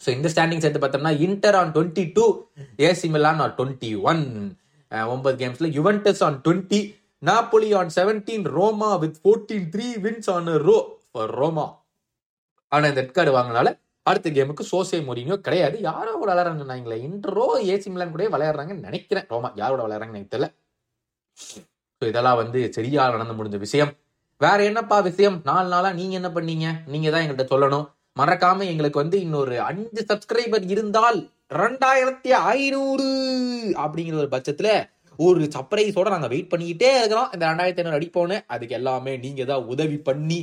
ஸோ 0.02 0.10
இந்த 0.10 0.28
ஸ்டாண்டிங் 0.34 0.64
சேர்த்து 0.64 0.82
பார்த்தோம்னா 0.82 1.14
Inter 1.20 1.58
on 1.60 1.72
twenty 1.76 2.04
two 2.16 2.26
AC 2.88 3.10
Milan 3.10 3.42
on 3.46 3.56
twenty 3.58 3.92
one 4.04 4.24
ஒன்பது 5.10 5.36
கேம்ஸ்ல 5.38 5.70
Juventus 5.76 6.24
on 6.24 6.40
twenty 6.46 6.80
Napoli 7.24 7.70
on 7.74 7.94
seventeen 7.98 8.46
Roma 8.56 8.92
with 9.04 9.20
fourteen 9.22 9.68
three 9.70 9.88
wins 10.06 10.30
on 10.30 10.52
ro 10.66 10.78
Roma 11.34 11.66
ஆனால் 12.72 12.90
இந்த 12.90 13.02
ரெட் 13.02 13.16
கார்டு 13.16 13.34
வாங்கினால 13.38 13.70
அடுத்த 14.10 14.30
கேமுக்கு 14.30 14.64
சோசே 14.72 14.98
மொரினியோ 15.08 15.36
கிடையாது. 15.48 15.76
யாரோ 15.90 16.12
கூட 16.12 16.30
விளையாடுறாங்க 16.34 16.96
இன்ட்ரோ 17.08 17.46
ஏசி 17.74 17.90
மிலான் 17.92 18.16
கூட 18.16 18.24
விளையாடுறாங்கன்னு 18.36 18.88
நினைக்கிறேன். 18.90 19.28
ரோமா 19.34 19.50
யாரோட 19.62 19.82
விளையாடுறாங்கன்னு 19.86 20.22
எனக்கு 20.22 20.34
தெரியல. 20.36 20.50
ஸோ 22.02 22.08
இதெல்லாம் 22.12 22.40
வந்து 22.42 22.60
சரியா 22.78 23.04
நடந்து 23.14 23.38
முடிஞ்ச 23.40 23.58
விஷயம். 23.66 23.92
வேற 24.42 24.60
என்னப்பா 24.70 24.98
விஷயம்? 25.10 25.38
நாலு 25.50 25.68
நாளா 25.74 25.90
நீங்க 26.00 26.16
என்ன 26.20 26.30
பண்ணீங்க? 26.38 26.68
நீங்க 26.94 27.08
தான் 27.12 27.22
எங்கள்கிட்ட 27.24 27.46
சொல்லணும். 27.54 27.86
மறக்காம 28.20 28.66
எங்களுக்கு 28.72 29.02
வந்து 29.04 29.18
இன்னொரு 29.26 29.56
அஞ்சு 29.70 30.02
சப்ஸ்கிரைபர் 30.10 30.66
இருந்தால் 30.74 31.20
ரெண்டாயிரத்தி 31.62 32.32
ஐநூறு 32.56 33.08
அப்படிங்கிற 33.84 34.18
ஒரு 34.24 34.30
பட்சத்துல 34.36 34.70
ஒரு 35.20 35.42
சர்ப்ரைஸோட 35.56 36.10
நாங்க 36.10 36.28
வெயிட் 36.34 36.52
பண்ணிக்கிட்டே 36.52 36.92
இருக்கிறோம். 37.00 37.30
இந்த 37.34 37.44
ரெண்டாயிரத்தி 37.52 37.82
ஐநூறு 37.82 38.00
அடிப்போன்னு 38.00 38.38
அதுக்கு 38.54 38.78
எல்லாமே 38.80 39.14
நீங்க 39.26 39.44
தான் 39.52 39.66
உதவி 39.74 39.98
பண்ணி 40.10 40.40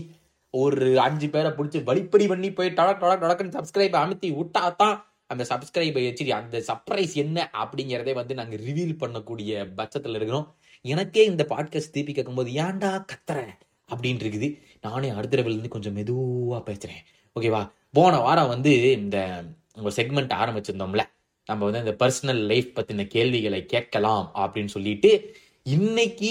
ஒரு 0.50 1.00
அஞ்சு 1.00 1.28
பேரை 1.28 1.50
பிடிச்சி 1.50 1.82
வழிப்படி 1.82 2.28
பண்ணி 2.28 2.52
போய் 2.52 2.68
டடக் 2.68 3.00
டடக் 3.00 3.22
டடக்குன்னு 3.22 3.58
சப்ஸ்கிரைப் 3.58 3.96
அமைத்தி 4.02 4.34
விட்டா 4.34 4.76
தான் 4.76 5.06
அந்த 5.26 5.46
சப்ஸ்கிரைபை 5.48 6.04
வச்சு 6.04 6.34
அந்த 6.34 6.62
சர்ப்ரைஸ் 6.66 7.12
என்ன 7.12 7.50
அப்படிங்கிறதே 7.52 8.14
வந்து 8.14 8.34
நாங்கள் 8.34 8.58
ரிவீல் 8.58 8.96
பண்ணக்கூடிய 9.00 9.72
பட்சத்தில் 9.76 10.14
இருக்கிறோம் 10.14 10.54
எனக்கே 10.82 11.24
இந்த 11.24 11.46
பாட்காஸ்ட் 11.48 11.90
திருப்பி 11.90 12.12
கேட்கும்போது 12.12 12.50
ஏன்டா 12.50 13.04
கத்துறேன் 13.12 13.58
அப்படின்னு 13.88 14.22
இருக்குது. 14.22 14.58
நானே 14.80 15.08
அடுத்த 15.08 15.36
இருந்து 15.36 15.68
கொஞ்சம் 15.68 15.92
மெதுவாக 15.92 16.72
பேசுறேன். 16.72 17.00
ஓகேவா 17.40 17.70
போன 17.92 18.18
வாரம் 18.18 18.48
வந்து 18.48 18.92
இந்த 18.92 19.44
உங்கள் 19.74 19.92
செக்மெண்ட் 19.92 20.34
ஆரம்பிச்சிருந்தோம்ல. 20.42 21.00
நம்ம 21.44 21.70
வந்து 21.70 21.78
இந்த 21.78 22.06
பர்சனல் 22.06 22.46
லைஃப் 22.46 22.70
பற்றின 22.74 23.06
கேள்விகளை 23.06 23.66
கேட்கலாம் 23.66 24.30
அப்படின்னு 24.34 24.66
சொல்லிட்டு 24.66 25.36
இன்னைக்கு 25.70 26.30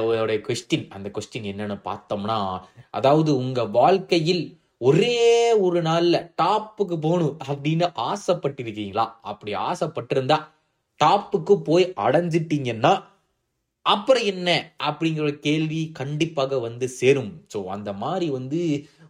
உங்களுடைய 0.00 0.38
கொஸ்டின் 0.46 0.84
அந்த 0.88 1.08
கொஸ்டின் 1.16 1.48
என்னன்னு 1.50 1.76
பார்த்தோம்னா 1.84 2.36
அதாவது 2.90 3.30
உங்க 3.36 3.60
வாழ்க்கையில் 3.76 4.42
ஒரே 4.80 5.16
ஒரு 5.64 5.80
நாள்ல 5.82 6.16
டாப்புக்கு 6.42 6.96
போகணும் 6.98 7.34
அப்படின்னு 7.48 7.86
ஆசைப்பட்டிருக்கீங்களா? 8.10 9.04
அப்படி 9.22 9.52
ஆசைப்பட்டிருந்தா 9.68 10.38
டாப்புக்கு 11.00 11.56
போய் 11.68 11.84
அடைஞ்சிட்டீங்கன்னா 12.04 12.92
அப்புறம் 13.86 14.26
என்ன? 14.32 14.48
அப்படிங்கிற 14.88 15.28
கேள்வி 15.46 15.82
கண்டிப்பாக 16.00 16.58
வந்து 16.58 16.88
சேரும். 17.00 17.32
ஸோ 17.54 17.60
அந்த 17.76 17.92
மாதிரி 18.02 18.28
வந்து 18.30 18.60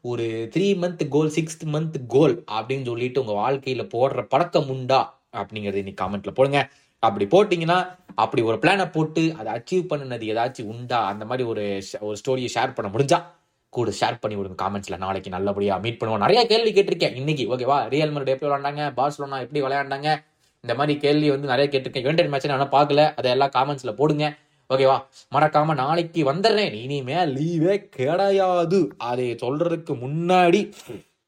ஒரு 0.04 0.26
three 0.54 0.68
month 0.82 1.04
goal 1.08 1.34
sixth 1.36 1.66
month 1.74 1.98
goal 2.06 2.36
அப்படின்னு 2.50 2.86
சொல்லிட்டு 2.86 3.22
உங்க 3.24 3.34
வாழ்க்கையில 3.42 3.84
போடுற 3.94 4.22
பழக்கம் 4.26 4.70
உண்டா? 4.76 5.00
அப்படிங்கறது 5.40 5.82
இன்னைக்கு 5.82 6.02
கமெண்ட்ல 6.02 6.32
போடுங்க. 6.34 6.60
அப்படி 7.02 7.24
போட்டீங்கன்னா 7.32 7.98
அப்படி 8.14 8.42
ஒரு 8.42 8.56
பிளானை 8.56 8.92
போட்டு 8.92 9.34
அதை 9.38 9.48
அச்சீவ் 9.52 9.90
பண்ணினது 9.92 10.26
ஏதாச்சும் 10.32 10.62
உண்டா? 10.62 11.06
அந்த 11.06 11.24
மாதிரி 11.24 11.48
ஒரு 11.48 11.82
ஒரு 12.00 12.16
ஸ்டோரியை 12.20 12.48
ஷேர் 12.56 12.74
பண்ண 12.74 12.90
முடிஞ்சா 12.96 13.22
கூட 13.68 13.92
ஷேர் 14.00 14.20
பண்ணி 14.20 14.36
விடுங்க 14.38 14.56
காமெண்ட்ஸ்ல 14.62 14.96
நாளைக்கு 14.96 15.30
நல்லபடியா 15.30 15.76
மீட் 15.76 16.00
பண்ணுவோம். 16.02 16.18
நிறைய 16.18 16.46
கேள்வி 16.46 16.72
கேட்டிருக்கேன். 16.72 17.16
இன்னைக்கு 17.16 17.56
ஓகேவா 17.56 17.88
ரியல் 17.88 18.10
மரட் 18.10 18.28
எப்படி 18.28 18.52
விளையாண்டாங்க? 18.52 18.82
பார்சலோனா 18.98 19.40
எப்படி 19.40 19.62
விளையாண்டாங்க? 19.62 20.24
இந்த 20.60 20.74
மாதிரி 20.74 20.98
கேள்வி 20.98 21.30
வந்து 21.30 21.48
நிறைய 21.48 21.78
கேட்டிருக்கேன். 21.78 22.00
யுனைடெட் 22.00 22.26
மேட்ச் 22.26 22.46
நான் 22.46 22.70
பார்க்கல. 22.70 23.12
அதை 23.16 23.30
எல்லாம் 23.30 23.50
காமெண்ட்ஸ்ல 23.56 23.92
போடுங்க. 23.92 24.34
ஓகேவா 24.74 24.98
மறக்காம 25.34 25.74
நாளைக்கு 25.74 26.32
வந்துடுறேன். 26.32 26.72
இனிமே 26.72 27.14
லீவே 27.14 27.88
கிடையாது. 27.88 28.92
அதை 28.96 29.34
சொல்றதுக்கு 29.34 29.94
முன்னாடி 30.04 30.72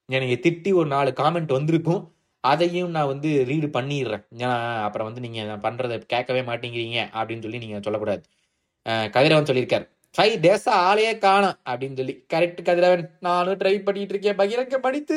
எனக்கு 0.06 0.36
திட்டி 0.44 0.74
ஒரு 0.74 0.86
நாலு 0.86 1.12
காமெண்ட் 1.16 1.52
வந்திருக்கும். 1.52 2.13
அதையும் 2.50 2.92
நான் 2.94 3.10
வந்து 3.12 3.30
ரீடு 3.50 3.68
பண்ணிடுறேன். 3.76 4.24
ஏன்னா 4.42 4.52
அப்புறம் 4.86 5.08
வந்து 5.08 5.24
நீங்கள் 5.24 5.48
நான் 5.50 6.06
கேட்கவே 6.14 6.42
மாட்டேங்கிறீங்க 6.50 7.00
அப்படின்னு 7.18 7.44
சொல்லி 7.46 7.62
நீங்கள் 7.64 7.84
சொல்லக்கூடாது. 7.86 8.22
கதிரவன் 9.16 9.50
சொல்லியிருக்கார். 9.50 9.86
ஃபைவ் 10.16 10.34
டேஸா 10.44 10.72
ஆளையே 10.88 11.12
காணும் 11.24 11.56
அப்படின்னு 11.70 11.96
சொல்லி. 12.00 12.14
கரெக்ட் 12.32 12.60
கதிரவன். 12.66 13.06
நானும் 13.26 13.58
ட்ரை 13.60 13.72
பண்ணிட்டு 13.86 14.12
இருக்கேன். 14.14 14.36
பகிரங்க 14.40 14.78
படித்து 14.86 15.16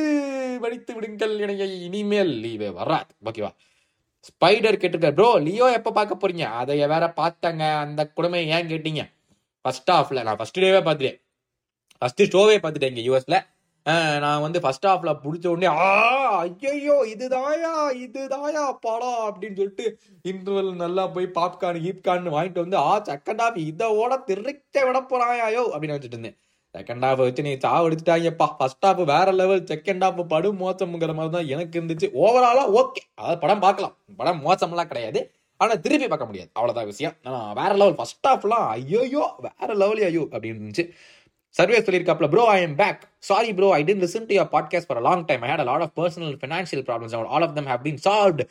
படித்து 0.64 0.92
விடுங்கள் 0.96 1.34
எனக்கு 1.46 1.66
இனிமேல் 1.88 2.34
லீவே 2.44 2.70
வராது. 2.80 3.12
ஓகேவா 3.30 3.52
ஸ்பைடர் 4.30 4.80
கேட்டிருக்காரு. 4.82 5.18
ப்ரோ 5.20 5.30
லியோ 5.48 5.68
எப்போ 5.80 5.92
பார்க்க 5.98 6.22
போறீங்க? 6.22 6.46
அதை 6.62 6.78
வேற 6.94 7.06
பார்த்தாங்க. 7.22 7.64
அந்த 7.84 8.02
குடும்பம் 8.18 8.50
ஏன் 8.56 8.72
கேட்டீங்க? 8.72 9.04
ஃபர்ஸ்ட் 9.66 9.92
ஆஃப்ல 9.98 10.24
நான் 10.28 10.40
ஃபர்ஸ்ட் 10.40 10.60
டேவே 10.64 10.82
பார்த்துட்டேன். 10.88 11.20
ஃபர்ஸ்ட் 12.02 12.24
ஷோவே 12.34 12.58
பார்த்துட்டேன் 12.64 12.92
இங்கே 12.94 13.06
யூஎஸ்ல 13.10 13.38
நான் 14.24 14.44
வந்து 14.46 14.60
ஃபர்ஸ்ட் 14.64 14.88
ஹாஃப்ல 14.90 15.12
பிடிச்ச 15.24 15.46
உடனே 15.52 15.68
ஆ 15.84 15.92
ஐயையோ 16.40 16.96
இதுதாயா 17.12 17.74
இதுதாயா 18.06 18.64
படம் 18.86 19.22
அப்படின்னு 19.28 19.60
சொல்லிட்டு 19.60 19.86
இன்டர்வல் 20.32 20.72
நல்லா 20.84 21.04
போய் 21.16 21.28
பாப்கார்ன் 21.38 21.80
கீப்கார்ன் 21.86 22.28
வாங்கிட்டு 22.36 22.64
வந்து 22.66 22.78
ஆ 22.90 22.94
செகண்ட் 23.12 23.44
ஹாஃப் 23.44 23.60
இதோட 23.70 24.14
திருக்க 24.30 24.86
விட 24.88 25.00
போறாயாயோ 25.12 25.64
அப்படின்னு 25.74 25.98
வச்சுட்டு 25.98 26.18
இருந்தேன். 26.18 26.38
செகண்ட் 26.76 27.06
ஹாஃப் 27.08 27.24
வச்சு 27.26 27.46
நீ 27.48 27.54
சாவடிச்சிட்டாங்கப்பா 27.66 28.48
ஃபர்ஸ்ட் 28.58 28.86
ஹாஃப் 28.88 29.02
வேற 29.14 29.28
லெவல் 29.42 29.64
செகண்ட் 29.72 30.04
ஹாஃப் 30.06 30.22
படும் 30.34 30.60
மோசம்ங்கிற 30.64 31.14
மாதிரி 31.20 31.34
தான் 31.38 31.52
எனக்கு 31.56 31.76
இருந்துச்சு. 31.80 32.08
ஓவராலா 32.24 32.64
ஓகே 32.82 33.04
அதாவது 33.20 33.40
படம் 33.44 33.64
பார்க்கலாம். 33.66 33.96
படம் 34.22 34.42
மோசம்லாம் 34.48 34.92
கிடையாது. 34.92 35.22
ஆனா 35.60 35.76
திருப்பி 35.86 36.08
பார்க்க 36.10 36.30
முடியாது. 36.30 36.50
அவ்வளவுதான் 36.58 36.90
விஷயம். 36.94 37.16
ஆனா 37.28 37.40
வேற 37.60 37.72
லெவல் 37.82 37.98
ஃபர்ஸ்ட் 38.00 38.28
ஹாஃப்லாம் 38.30 38.66
ஐயோயோ 38.78 39.24
வேற 39.48 39.70
லெவல் 39.84 40.04
ஐயோ 40.10 40.26
அப்படின்னு 40.34 40.60
இருந்துச்சு. 40.60 40.86
Survey 41.58 41.80
சொல்லியிருக்காப்ல 41.80 42.28
bro 42.34 42.44
I 42.56 42.60
am 42.66 42.76
back 42.82 43.02
sorry 43.30 43.52
bro 43.58 43.68
I 43.78 43.82
didn't 43.84 44.04
listen 44.06 44.28
to 44.30 44.36
your 44.40 44.50
podcast 44.56 44.88
for 44.90 45.02
long 45.08 45.24
time 45.30 45.44
I 45.46 45.50
had 45.52 45.64
lot 45.70 45.86
of 45.86 45.96
personal 46.00 46.36
financial 46.42 46.84
problems 46.90 47.16
all 47.36 47.46
of 47.48 47.56
them 47.60 47.70
have 47.72 47.84
been 47.88 48.02
solved 48.08 48.42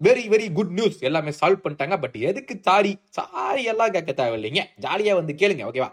very 0.00 0.24
very 0.32 0.46
good 0.56 0.72
news 0.78 0.98
எல்லாமே 1.08 1.32
solve 1.40 1.62
பண்ணிட்டாங்க. 1.66 1.94
But 2.00 2.16
எதுக்கு 2.30 2.54
sorry? 2.62 2.92
Sorry 3.18 3.62
எல்லாம் 3.72 3.92
கேட்க 3.94 4.12
தேவையில்லைங்க. 4.22 4.62
ஜாலியாக 4.76 5.18
வந்து 5.20 5.34
கேளுங்க 5.42 5.64
ஓகேவா 5.68 5.88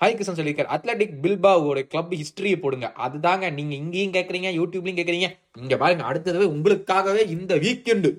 ஹாய் 0.00 0.14
கிருஷ்ணன் 0.18 0.38
சொல்லியிருக்காரு. 0.38 0.70
அத்லட்டிக் 0.76 1.12
பில்பாவோட 1.22 1.80
கிளப் 1.92 2.14
ஹிஸ்டரியை 2.20 2.56
போடுங்க. 2.60 2.86
அதுதாங்க 3.06 3.52
நீங்க 3.58 3.74
இங்கேயும் 3.74 4.12
கேட்குறீங்க 4.12 4.48
யூடியூப்லையும் 4.60 4.98
கேட்குறீங்க 5.00 5.28
இங்கே 5.60 5.76
பாருங்க 5.82 6.04
அடுத்தது 6.04 6.46
உங்களுக்காகவே 6.54 7.22
இந்த 7.36 7.54
வீக்கெண்டு 7.56 8.10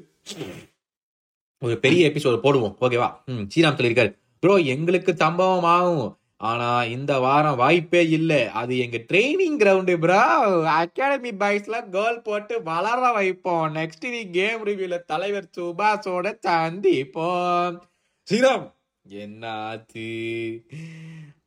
ஒரு 1.62 1.76
பெரிய 1.86 2.02
எபிசோடு 2.10 2.38
போடுவோம் 2.46 2.76
ஓகேவா 2.86 3.10
ம் 3.26 3.46
ஸ்ரீராம் 3.52 3.78
சொல்லியிருக்காரு. 3.80 4.12
ப்ரோ 4.44 4.56
எங்களுக்கு 4.76 5.12
சம்பவம் 5.16 5.70
ஆகும். 5.76 6.14
ஆனா 6.38 6.84
இந்த 6.84 7.20
வாரம் 7.20 7.56
வாய்ப்பே 7.56 8.10
இல்லை. 8.10 8.48
அது 8.48 8.78
எங்க 8.78 8.98
ட்ரைனிங் 8.98 9.58
கிரவுண்டு 9.62 9.94
ப்ரோ 9.98 10.22
அகாடமி 10.80 11.32
பாய்ஸ்ல 11.32 11.90
கோல் 11.90 12.22
போட்டு 12.22 12.64
வளர 12.64 13.12
வைப்போம். 13.12 13.76
நெக்ஸ்ட் 13.76 14.06
வீக் 14.06 14.30
கேம் 14.30 14.66
ரிவியூல 14.66 14.98
தலைவர் 15.06 15.50
சுபாஷோட 15.58 16.34
சந்திப்போம். 16.48 17.78
ஸ்ரீராம் 18.28 18.68
என்னாச்சு? 19.06 20.10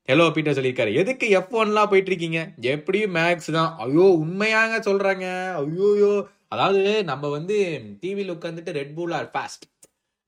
ஹலோ 0.06 0.26
பீட்டர் 0.32 0.58
சொல்லியிருக்காரு. 0.58 0.94
எதுக்கு 0.94 1.28
எஃப் 1.28 1.56
ஒன்லாம் 1.56 1.90
போயிட்டு 1.92 2.10
இருக்கீங்க 2.10 2.40
எப்படியும் 2.60 3.14
மேக்ஸ் 3.14 3.50
தான். 3.52 3.74
ஐயோ 3.78 4.06
உண்மையாங்க 4.24 4.76
சொல்றாங்க. 4.90 5.26
ஐயோயோ. 5.62 6.12
அதாவது 6.48 7.04
நம்ம 7.04 7.28
வந்து 7.28 7.56
டிவியில் 8.00 8.32
உட்காந்துட்டு 8.32 8.78
ரெட் 8.80 8.94
பூல் 8.94 9.12
ஆர் 9.12 9.30
ஃபாஸ்ட் 9.34 9.66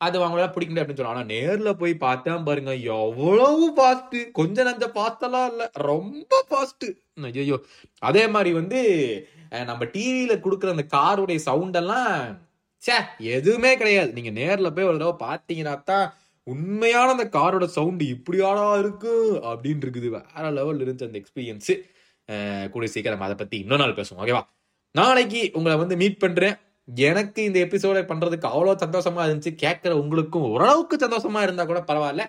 அது 0.06 0.16
அவங்களால 0.18 0.50
பிடிக்கல 0.54 0.80
அப்படின்னு 0.80 1.00
சொல்லுவாங்க. 1.00 1.22
ஆனா 1.22 1.32
நேர்ல 1.34 1.70
போய் 1.80 1.94
பார்த்தா 2.04 2.36
பாருங்க 2.48 2.74
எவ்வளவு 2.96 3.66
ஃபாஸ்ட் 3.76 4.16
கொஞ்ச 4.38 4.64
நஞ்ச 4.68 4.86
பாஸ்டெல்லாம் 4.98 5.48
இல்ல. 5.52 5.64
ரொம்ப 5.90 6.32
ஃபாஸ்ட் 6.50 6.86
ஐயோ 7.40 7.58
அதே 8.10 8.22
மாதிரி 8.34 8.50
வந்து 8.60 8.80
நம்ம 9.70 9.82
டிவியில 9.96 10.34
கொடுக்குற 10.44 10.74
அந்த 10.76 10.86
காருடைய 10.96 11.40
சவுண்ட் 11.48 11.78
எல்லாம் 11.82 12.14
ச்சே 12.82 12.96
எதுவுமே 13.36 13.72
கிடையாது. 13.80 14.10
நீங்க 14.18 14.30
நேர்ல 14.40 14.68
போய் 14.76 14.88
ஒரு 14.90 14.98
தடவை 14.98 15.16
பாத்தீங்கன்னா 15.26 15.74
தான் 15.90 16.06
உண்மையான 16.46 17.08
அந்த 17.16 17.26
காரோட 17.36 17.64
சவுண்ட் 17.74 18.02
இப்படியாடா 18.14 18.68
இருக்கு 18.82 19.12
அப்படின்னு 19.50 19.84
இருக்குது. 19.86 20.08
வேற 20.16 20.44
லெவல் 20.58 20.80
இருந்துச்சு 20.84 21.08
அந்த 21.08 21.20
எக்ஸ்பீரியன்ஸ் 21.22 21.72
கூடிய 22.72 22.90
சீக்கிரம் 22.94 23.26
அதை 23.26 23.36
பத்தி 23.42 23.56
இன்னொரு 23.62 23.82
நாள் 23.82 23.98
பேசுவோம். 23.98 24.22
ஓகேவா 24.24 24.42
நாளைக்கு 24.94 25.42
உங்களை 25.58 25.74
வந்து 25.82 25.96
மீட் 26.02 26.22
பண்றேன். 26.24 26.56
எனக்கு 26.94 27.44
இந்த 27.44 27.58
எபிசோடை 27.58 28.02
பண்றதுக்கு 28.02 28.46
அவ்வளோ 28.52 28.74
சந்தோஷமா 28.84 29.22
இருந்துச்சு. 29.26 29.50
கேட்குற 29.62 29.90
உங்களுக்கும் 29.90 30.42
ஓரளவுக்கு 30.42 30.96
சந்தோஷமா 30.96 31.42
இருந்தா 31.42 31.64
கூட 31.64 31.84
பரவாயில்ல. 31.86 32.24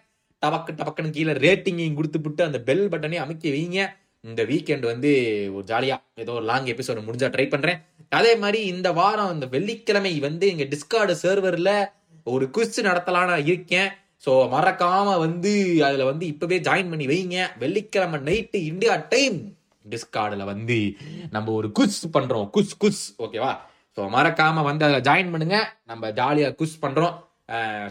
டபக்கு 0.45 0.71
டபக்குன்னு 0.71 1.09
கீழே 1.09 1.31
ரேட்டிங்கையும் 1.31 1.97
கொடுத்துப்புட்டு 1.97 2.41
அந்த 2.41 2.59
பெல் 2.61 2.89
பட்டனையும் 2.89 3.25
அமைக்க 3.25 3.49
வைங்க. 3.49 3.87
இந்த 4.21 4.43
வீக்கெண்ட் 4.43 4.85
வந்து 4.85 5.11
ஒரு 5.53 5.63
ஜாலியா 5.63 6.01
ஏதோ 6.15 6.31
ஒரு 6.31 6.45
லாங் 6.45 6.65
எபிசோடு 6.65 7.05
முடிஞ்சா 7.07 7.29
ட்ரை 7.35 7.49
பண்றேன். 7.49 7.81
அதே 8.09 8.35
மாதிரி 8.35 8.65
இந்த 8.65 8.91
வாரம் 8.91 9.33
இந்த 9.33 9.45
வெள்ளிக்கிழமை 9.45 10.19
வந்து 10.19 10.47
எங்க 10.47 10.63
டிஸ்கார்டு 10.63 11.15
சர்வர்ல 11.23 11.91
ஒரு 12.23 12.49
குவிஸ் 12.57 12.81
நடத்தலான்னு 12.81 13.45
இருக்கேன். 13.45 13.89
ஸோ 14.25 14.29
மறக்காம 14.29 15.17
வந்து 15.19 15.83
அதுல 15.83 16.05
வந்து 16.05 16.27
இப்பவே 16.27 16.59
ஜாயின் 16.59 16.89
பண்ணி 16.89 17.05
வைங்க. 17.05 17.47
வெள்ளிக்கிழமை 17.59 18.19
நைட்டு 18.19 18.55
இந்தியா 18.55 19.05
டைம் 19.09 19.57
டிஸ்கார்டில் 19.89 20.43
வந்து 20.43 20.93
நம்ம 21.29 21.51
ஒரு 21.51 21.71
குஸ் 21.79 22.01
பண்றோம். 22.13 22.49
குஸ் 22.57 22.77
குஸ் 22.79 23.03
ஓகேவா 23.19 23.69
ஸோ 24.01 24.05
மறக்காம 24.13 24.61
வந்து 24.67 24.85
அதில் 24.85 25.03
ஜாயின் 25.07 25.31
பண்ணுங்க. 25.31 25.57
நம்ம 25.89 26.11
ஜாலியாக 26.19 26.55
குஸ் 26.59 26.81
பண்றோம். 26.83 27.15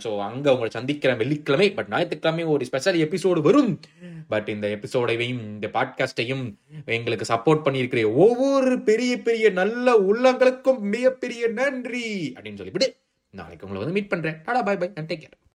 ஸோ 0.05 0.11
அங்க 0.27 0.47
உங்களை 0.53 0.69
சந்திக்கிற 0.77 1.11
வெள்ளிக்கிழமை 1.21 1.67
பட் 1.77 1.91
ஞாயிற்றுக்கிழமை 1.93 2.45
ஒரு 2.45 2.65
ஸ்பெஷல் 2.69 2.99
எபிசோடு 3.07 3.41
வரும். 3.47 3.73
பட் 4.33 4.49
இந்த 4.55 4.67
எபிசோடையும் 4.77 5.43
இந்த 5.51 5.69
பாட்காஸ்டையும் 5.75 6.45
எங்களுக்கு 6.97 7.27
சப்போர்ட் 7.33 7.65
பண்ணியிருக்கிற 7.67 8.05
ஒவ்வொரு 8.27 8.75
பெரிய 8.89 9.13
பெரிய 9.27 9.51
நல்ல 9.61 9.97
உள்ளங்களுக்கும் 10.11 10.81
மிகப்பெரிய 10.95 11.49
நன்றி 11.61 12.09
அப்படின்னு 12.37 12.63
சொல்லிவிட்டு 12.63 12.89
நாளைக்கு 13.31 13.67
உங்களை 13.67 13.83
வந்து 13.85 13.99
மீட் 13.99 14.13
பண்றேன். 14.15 14.41
Tata 14.49 14.63
bye 14.71 14.77
bye 14.77 14.91
take 14.97 15.23
care 15.23 15.41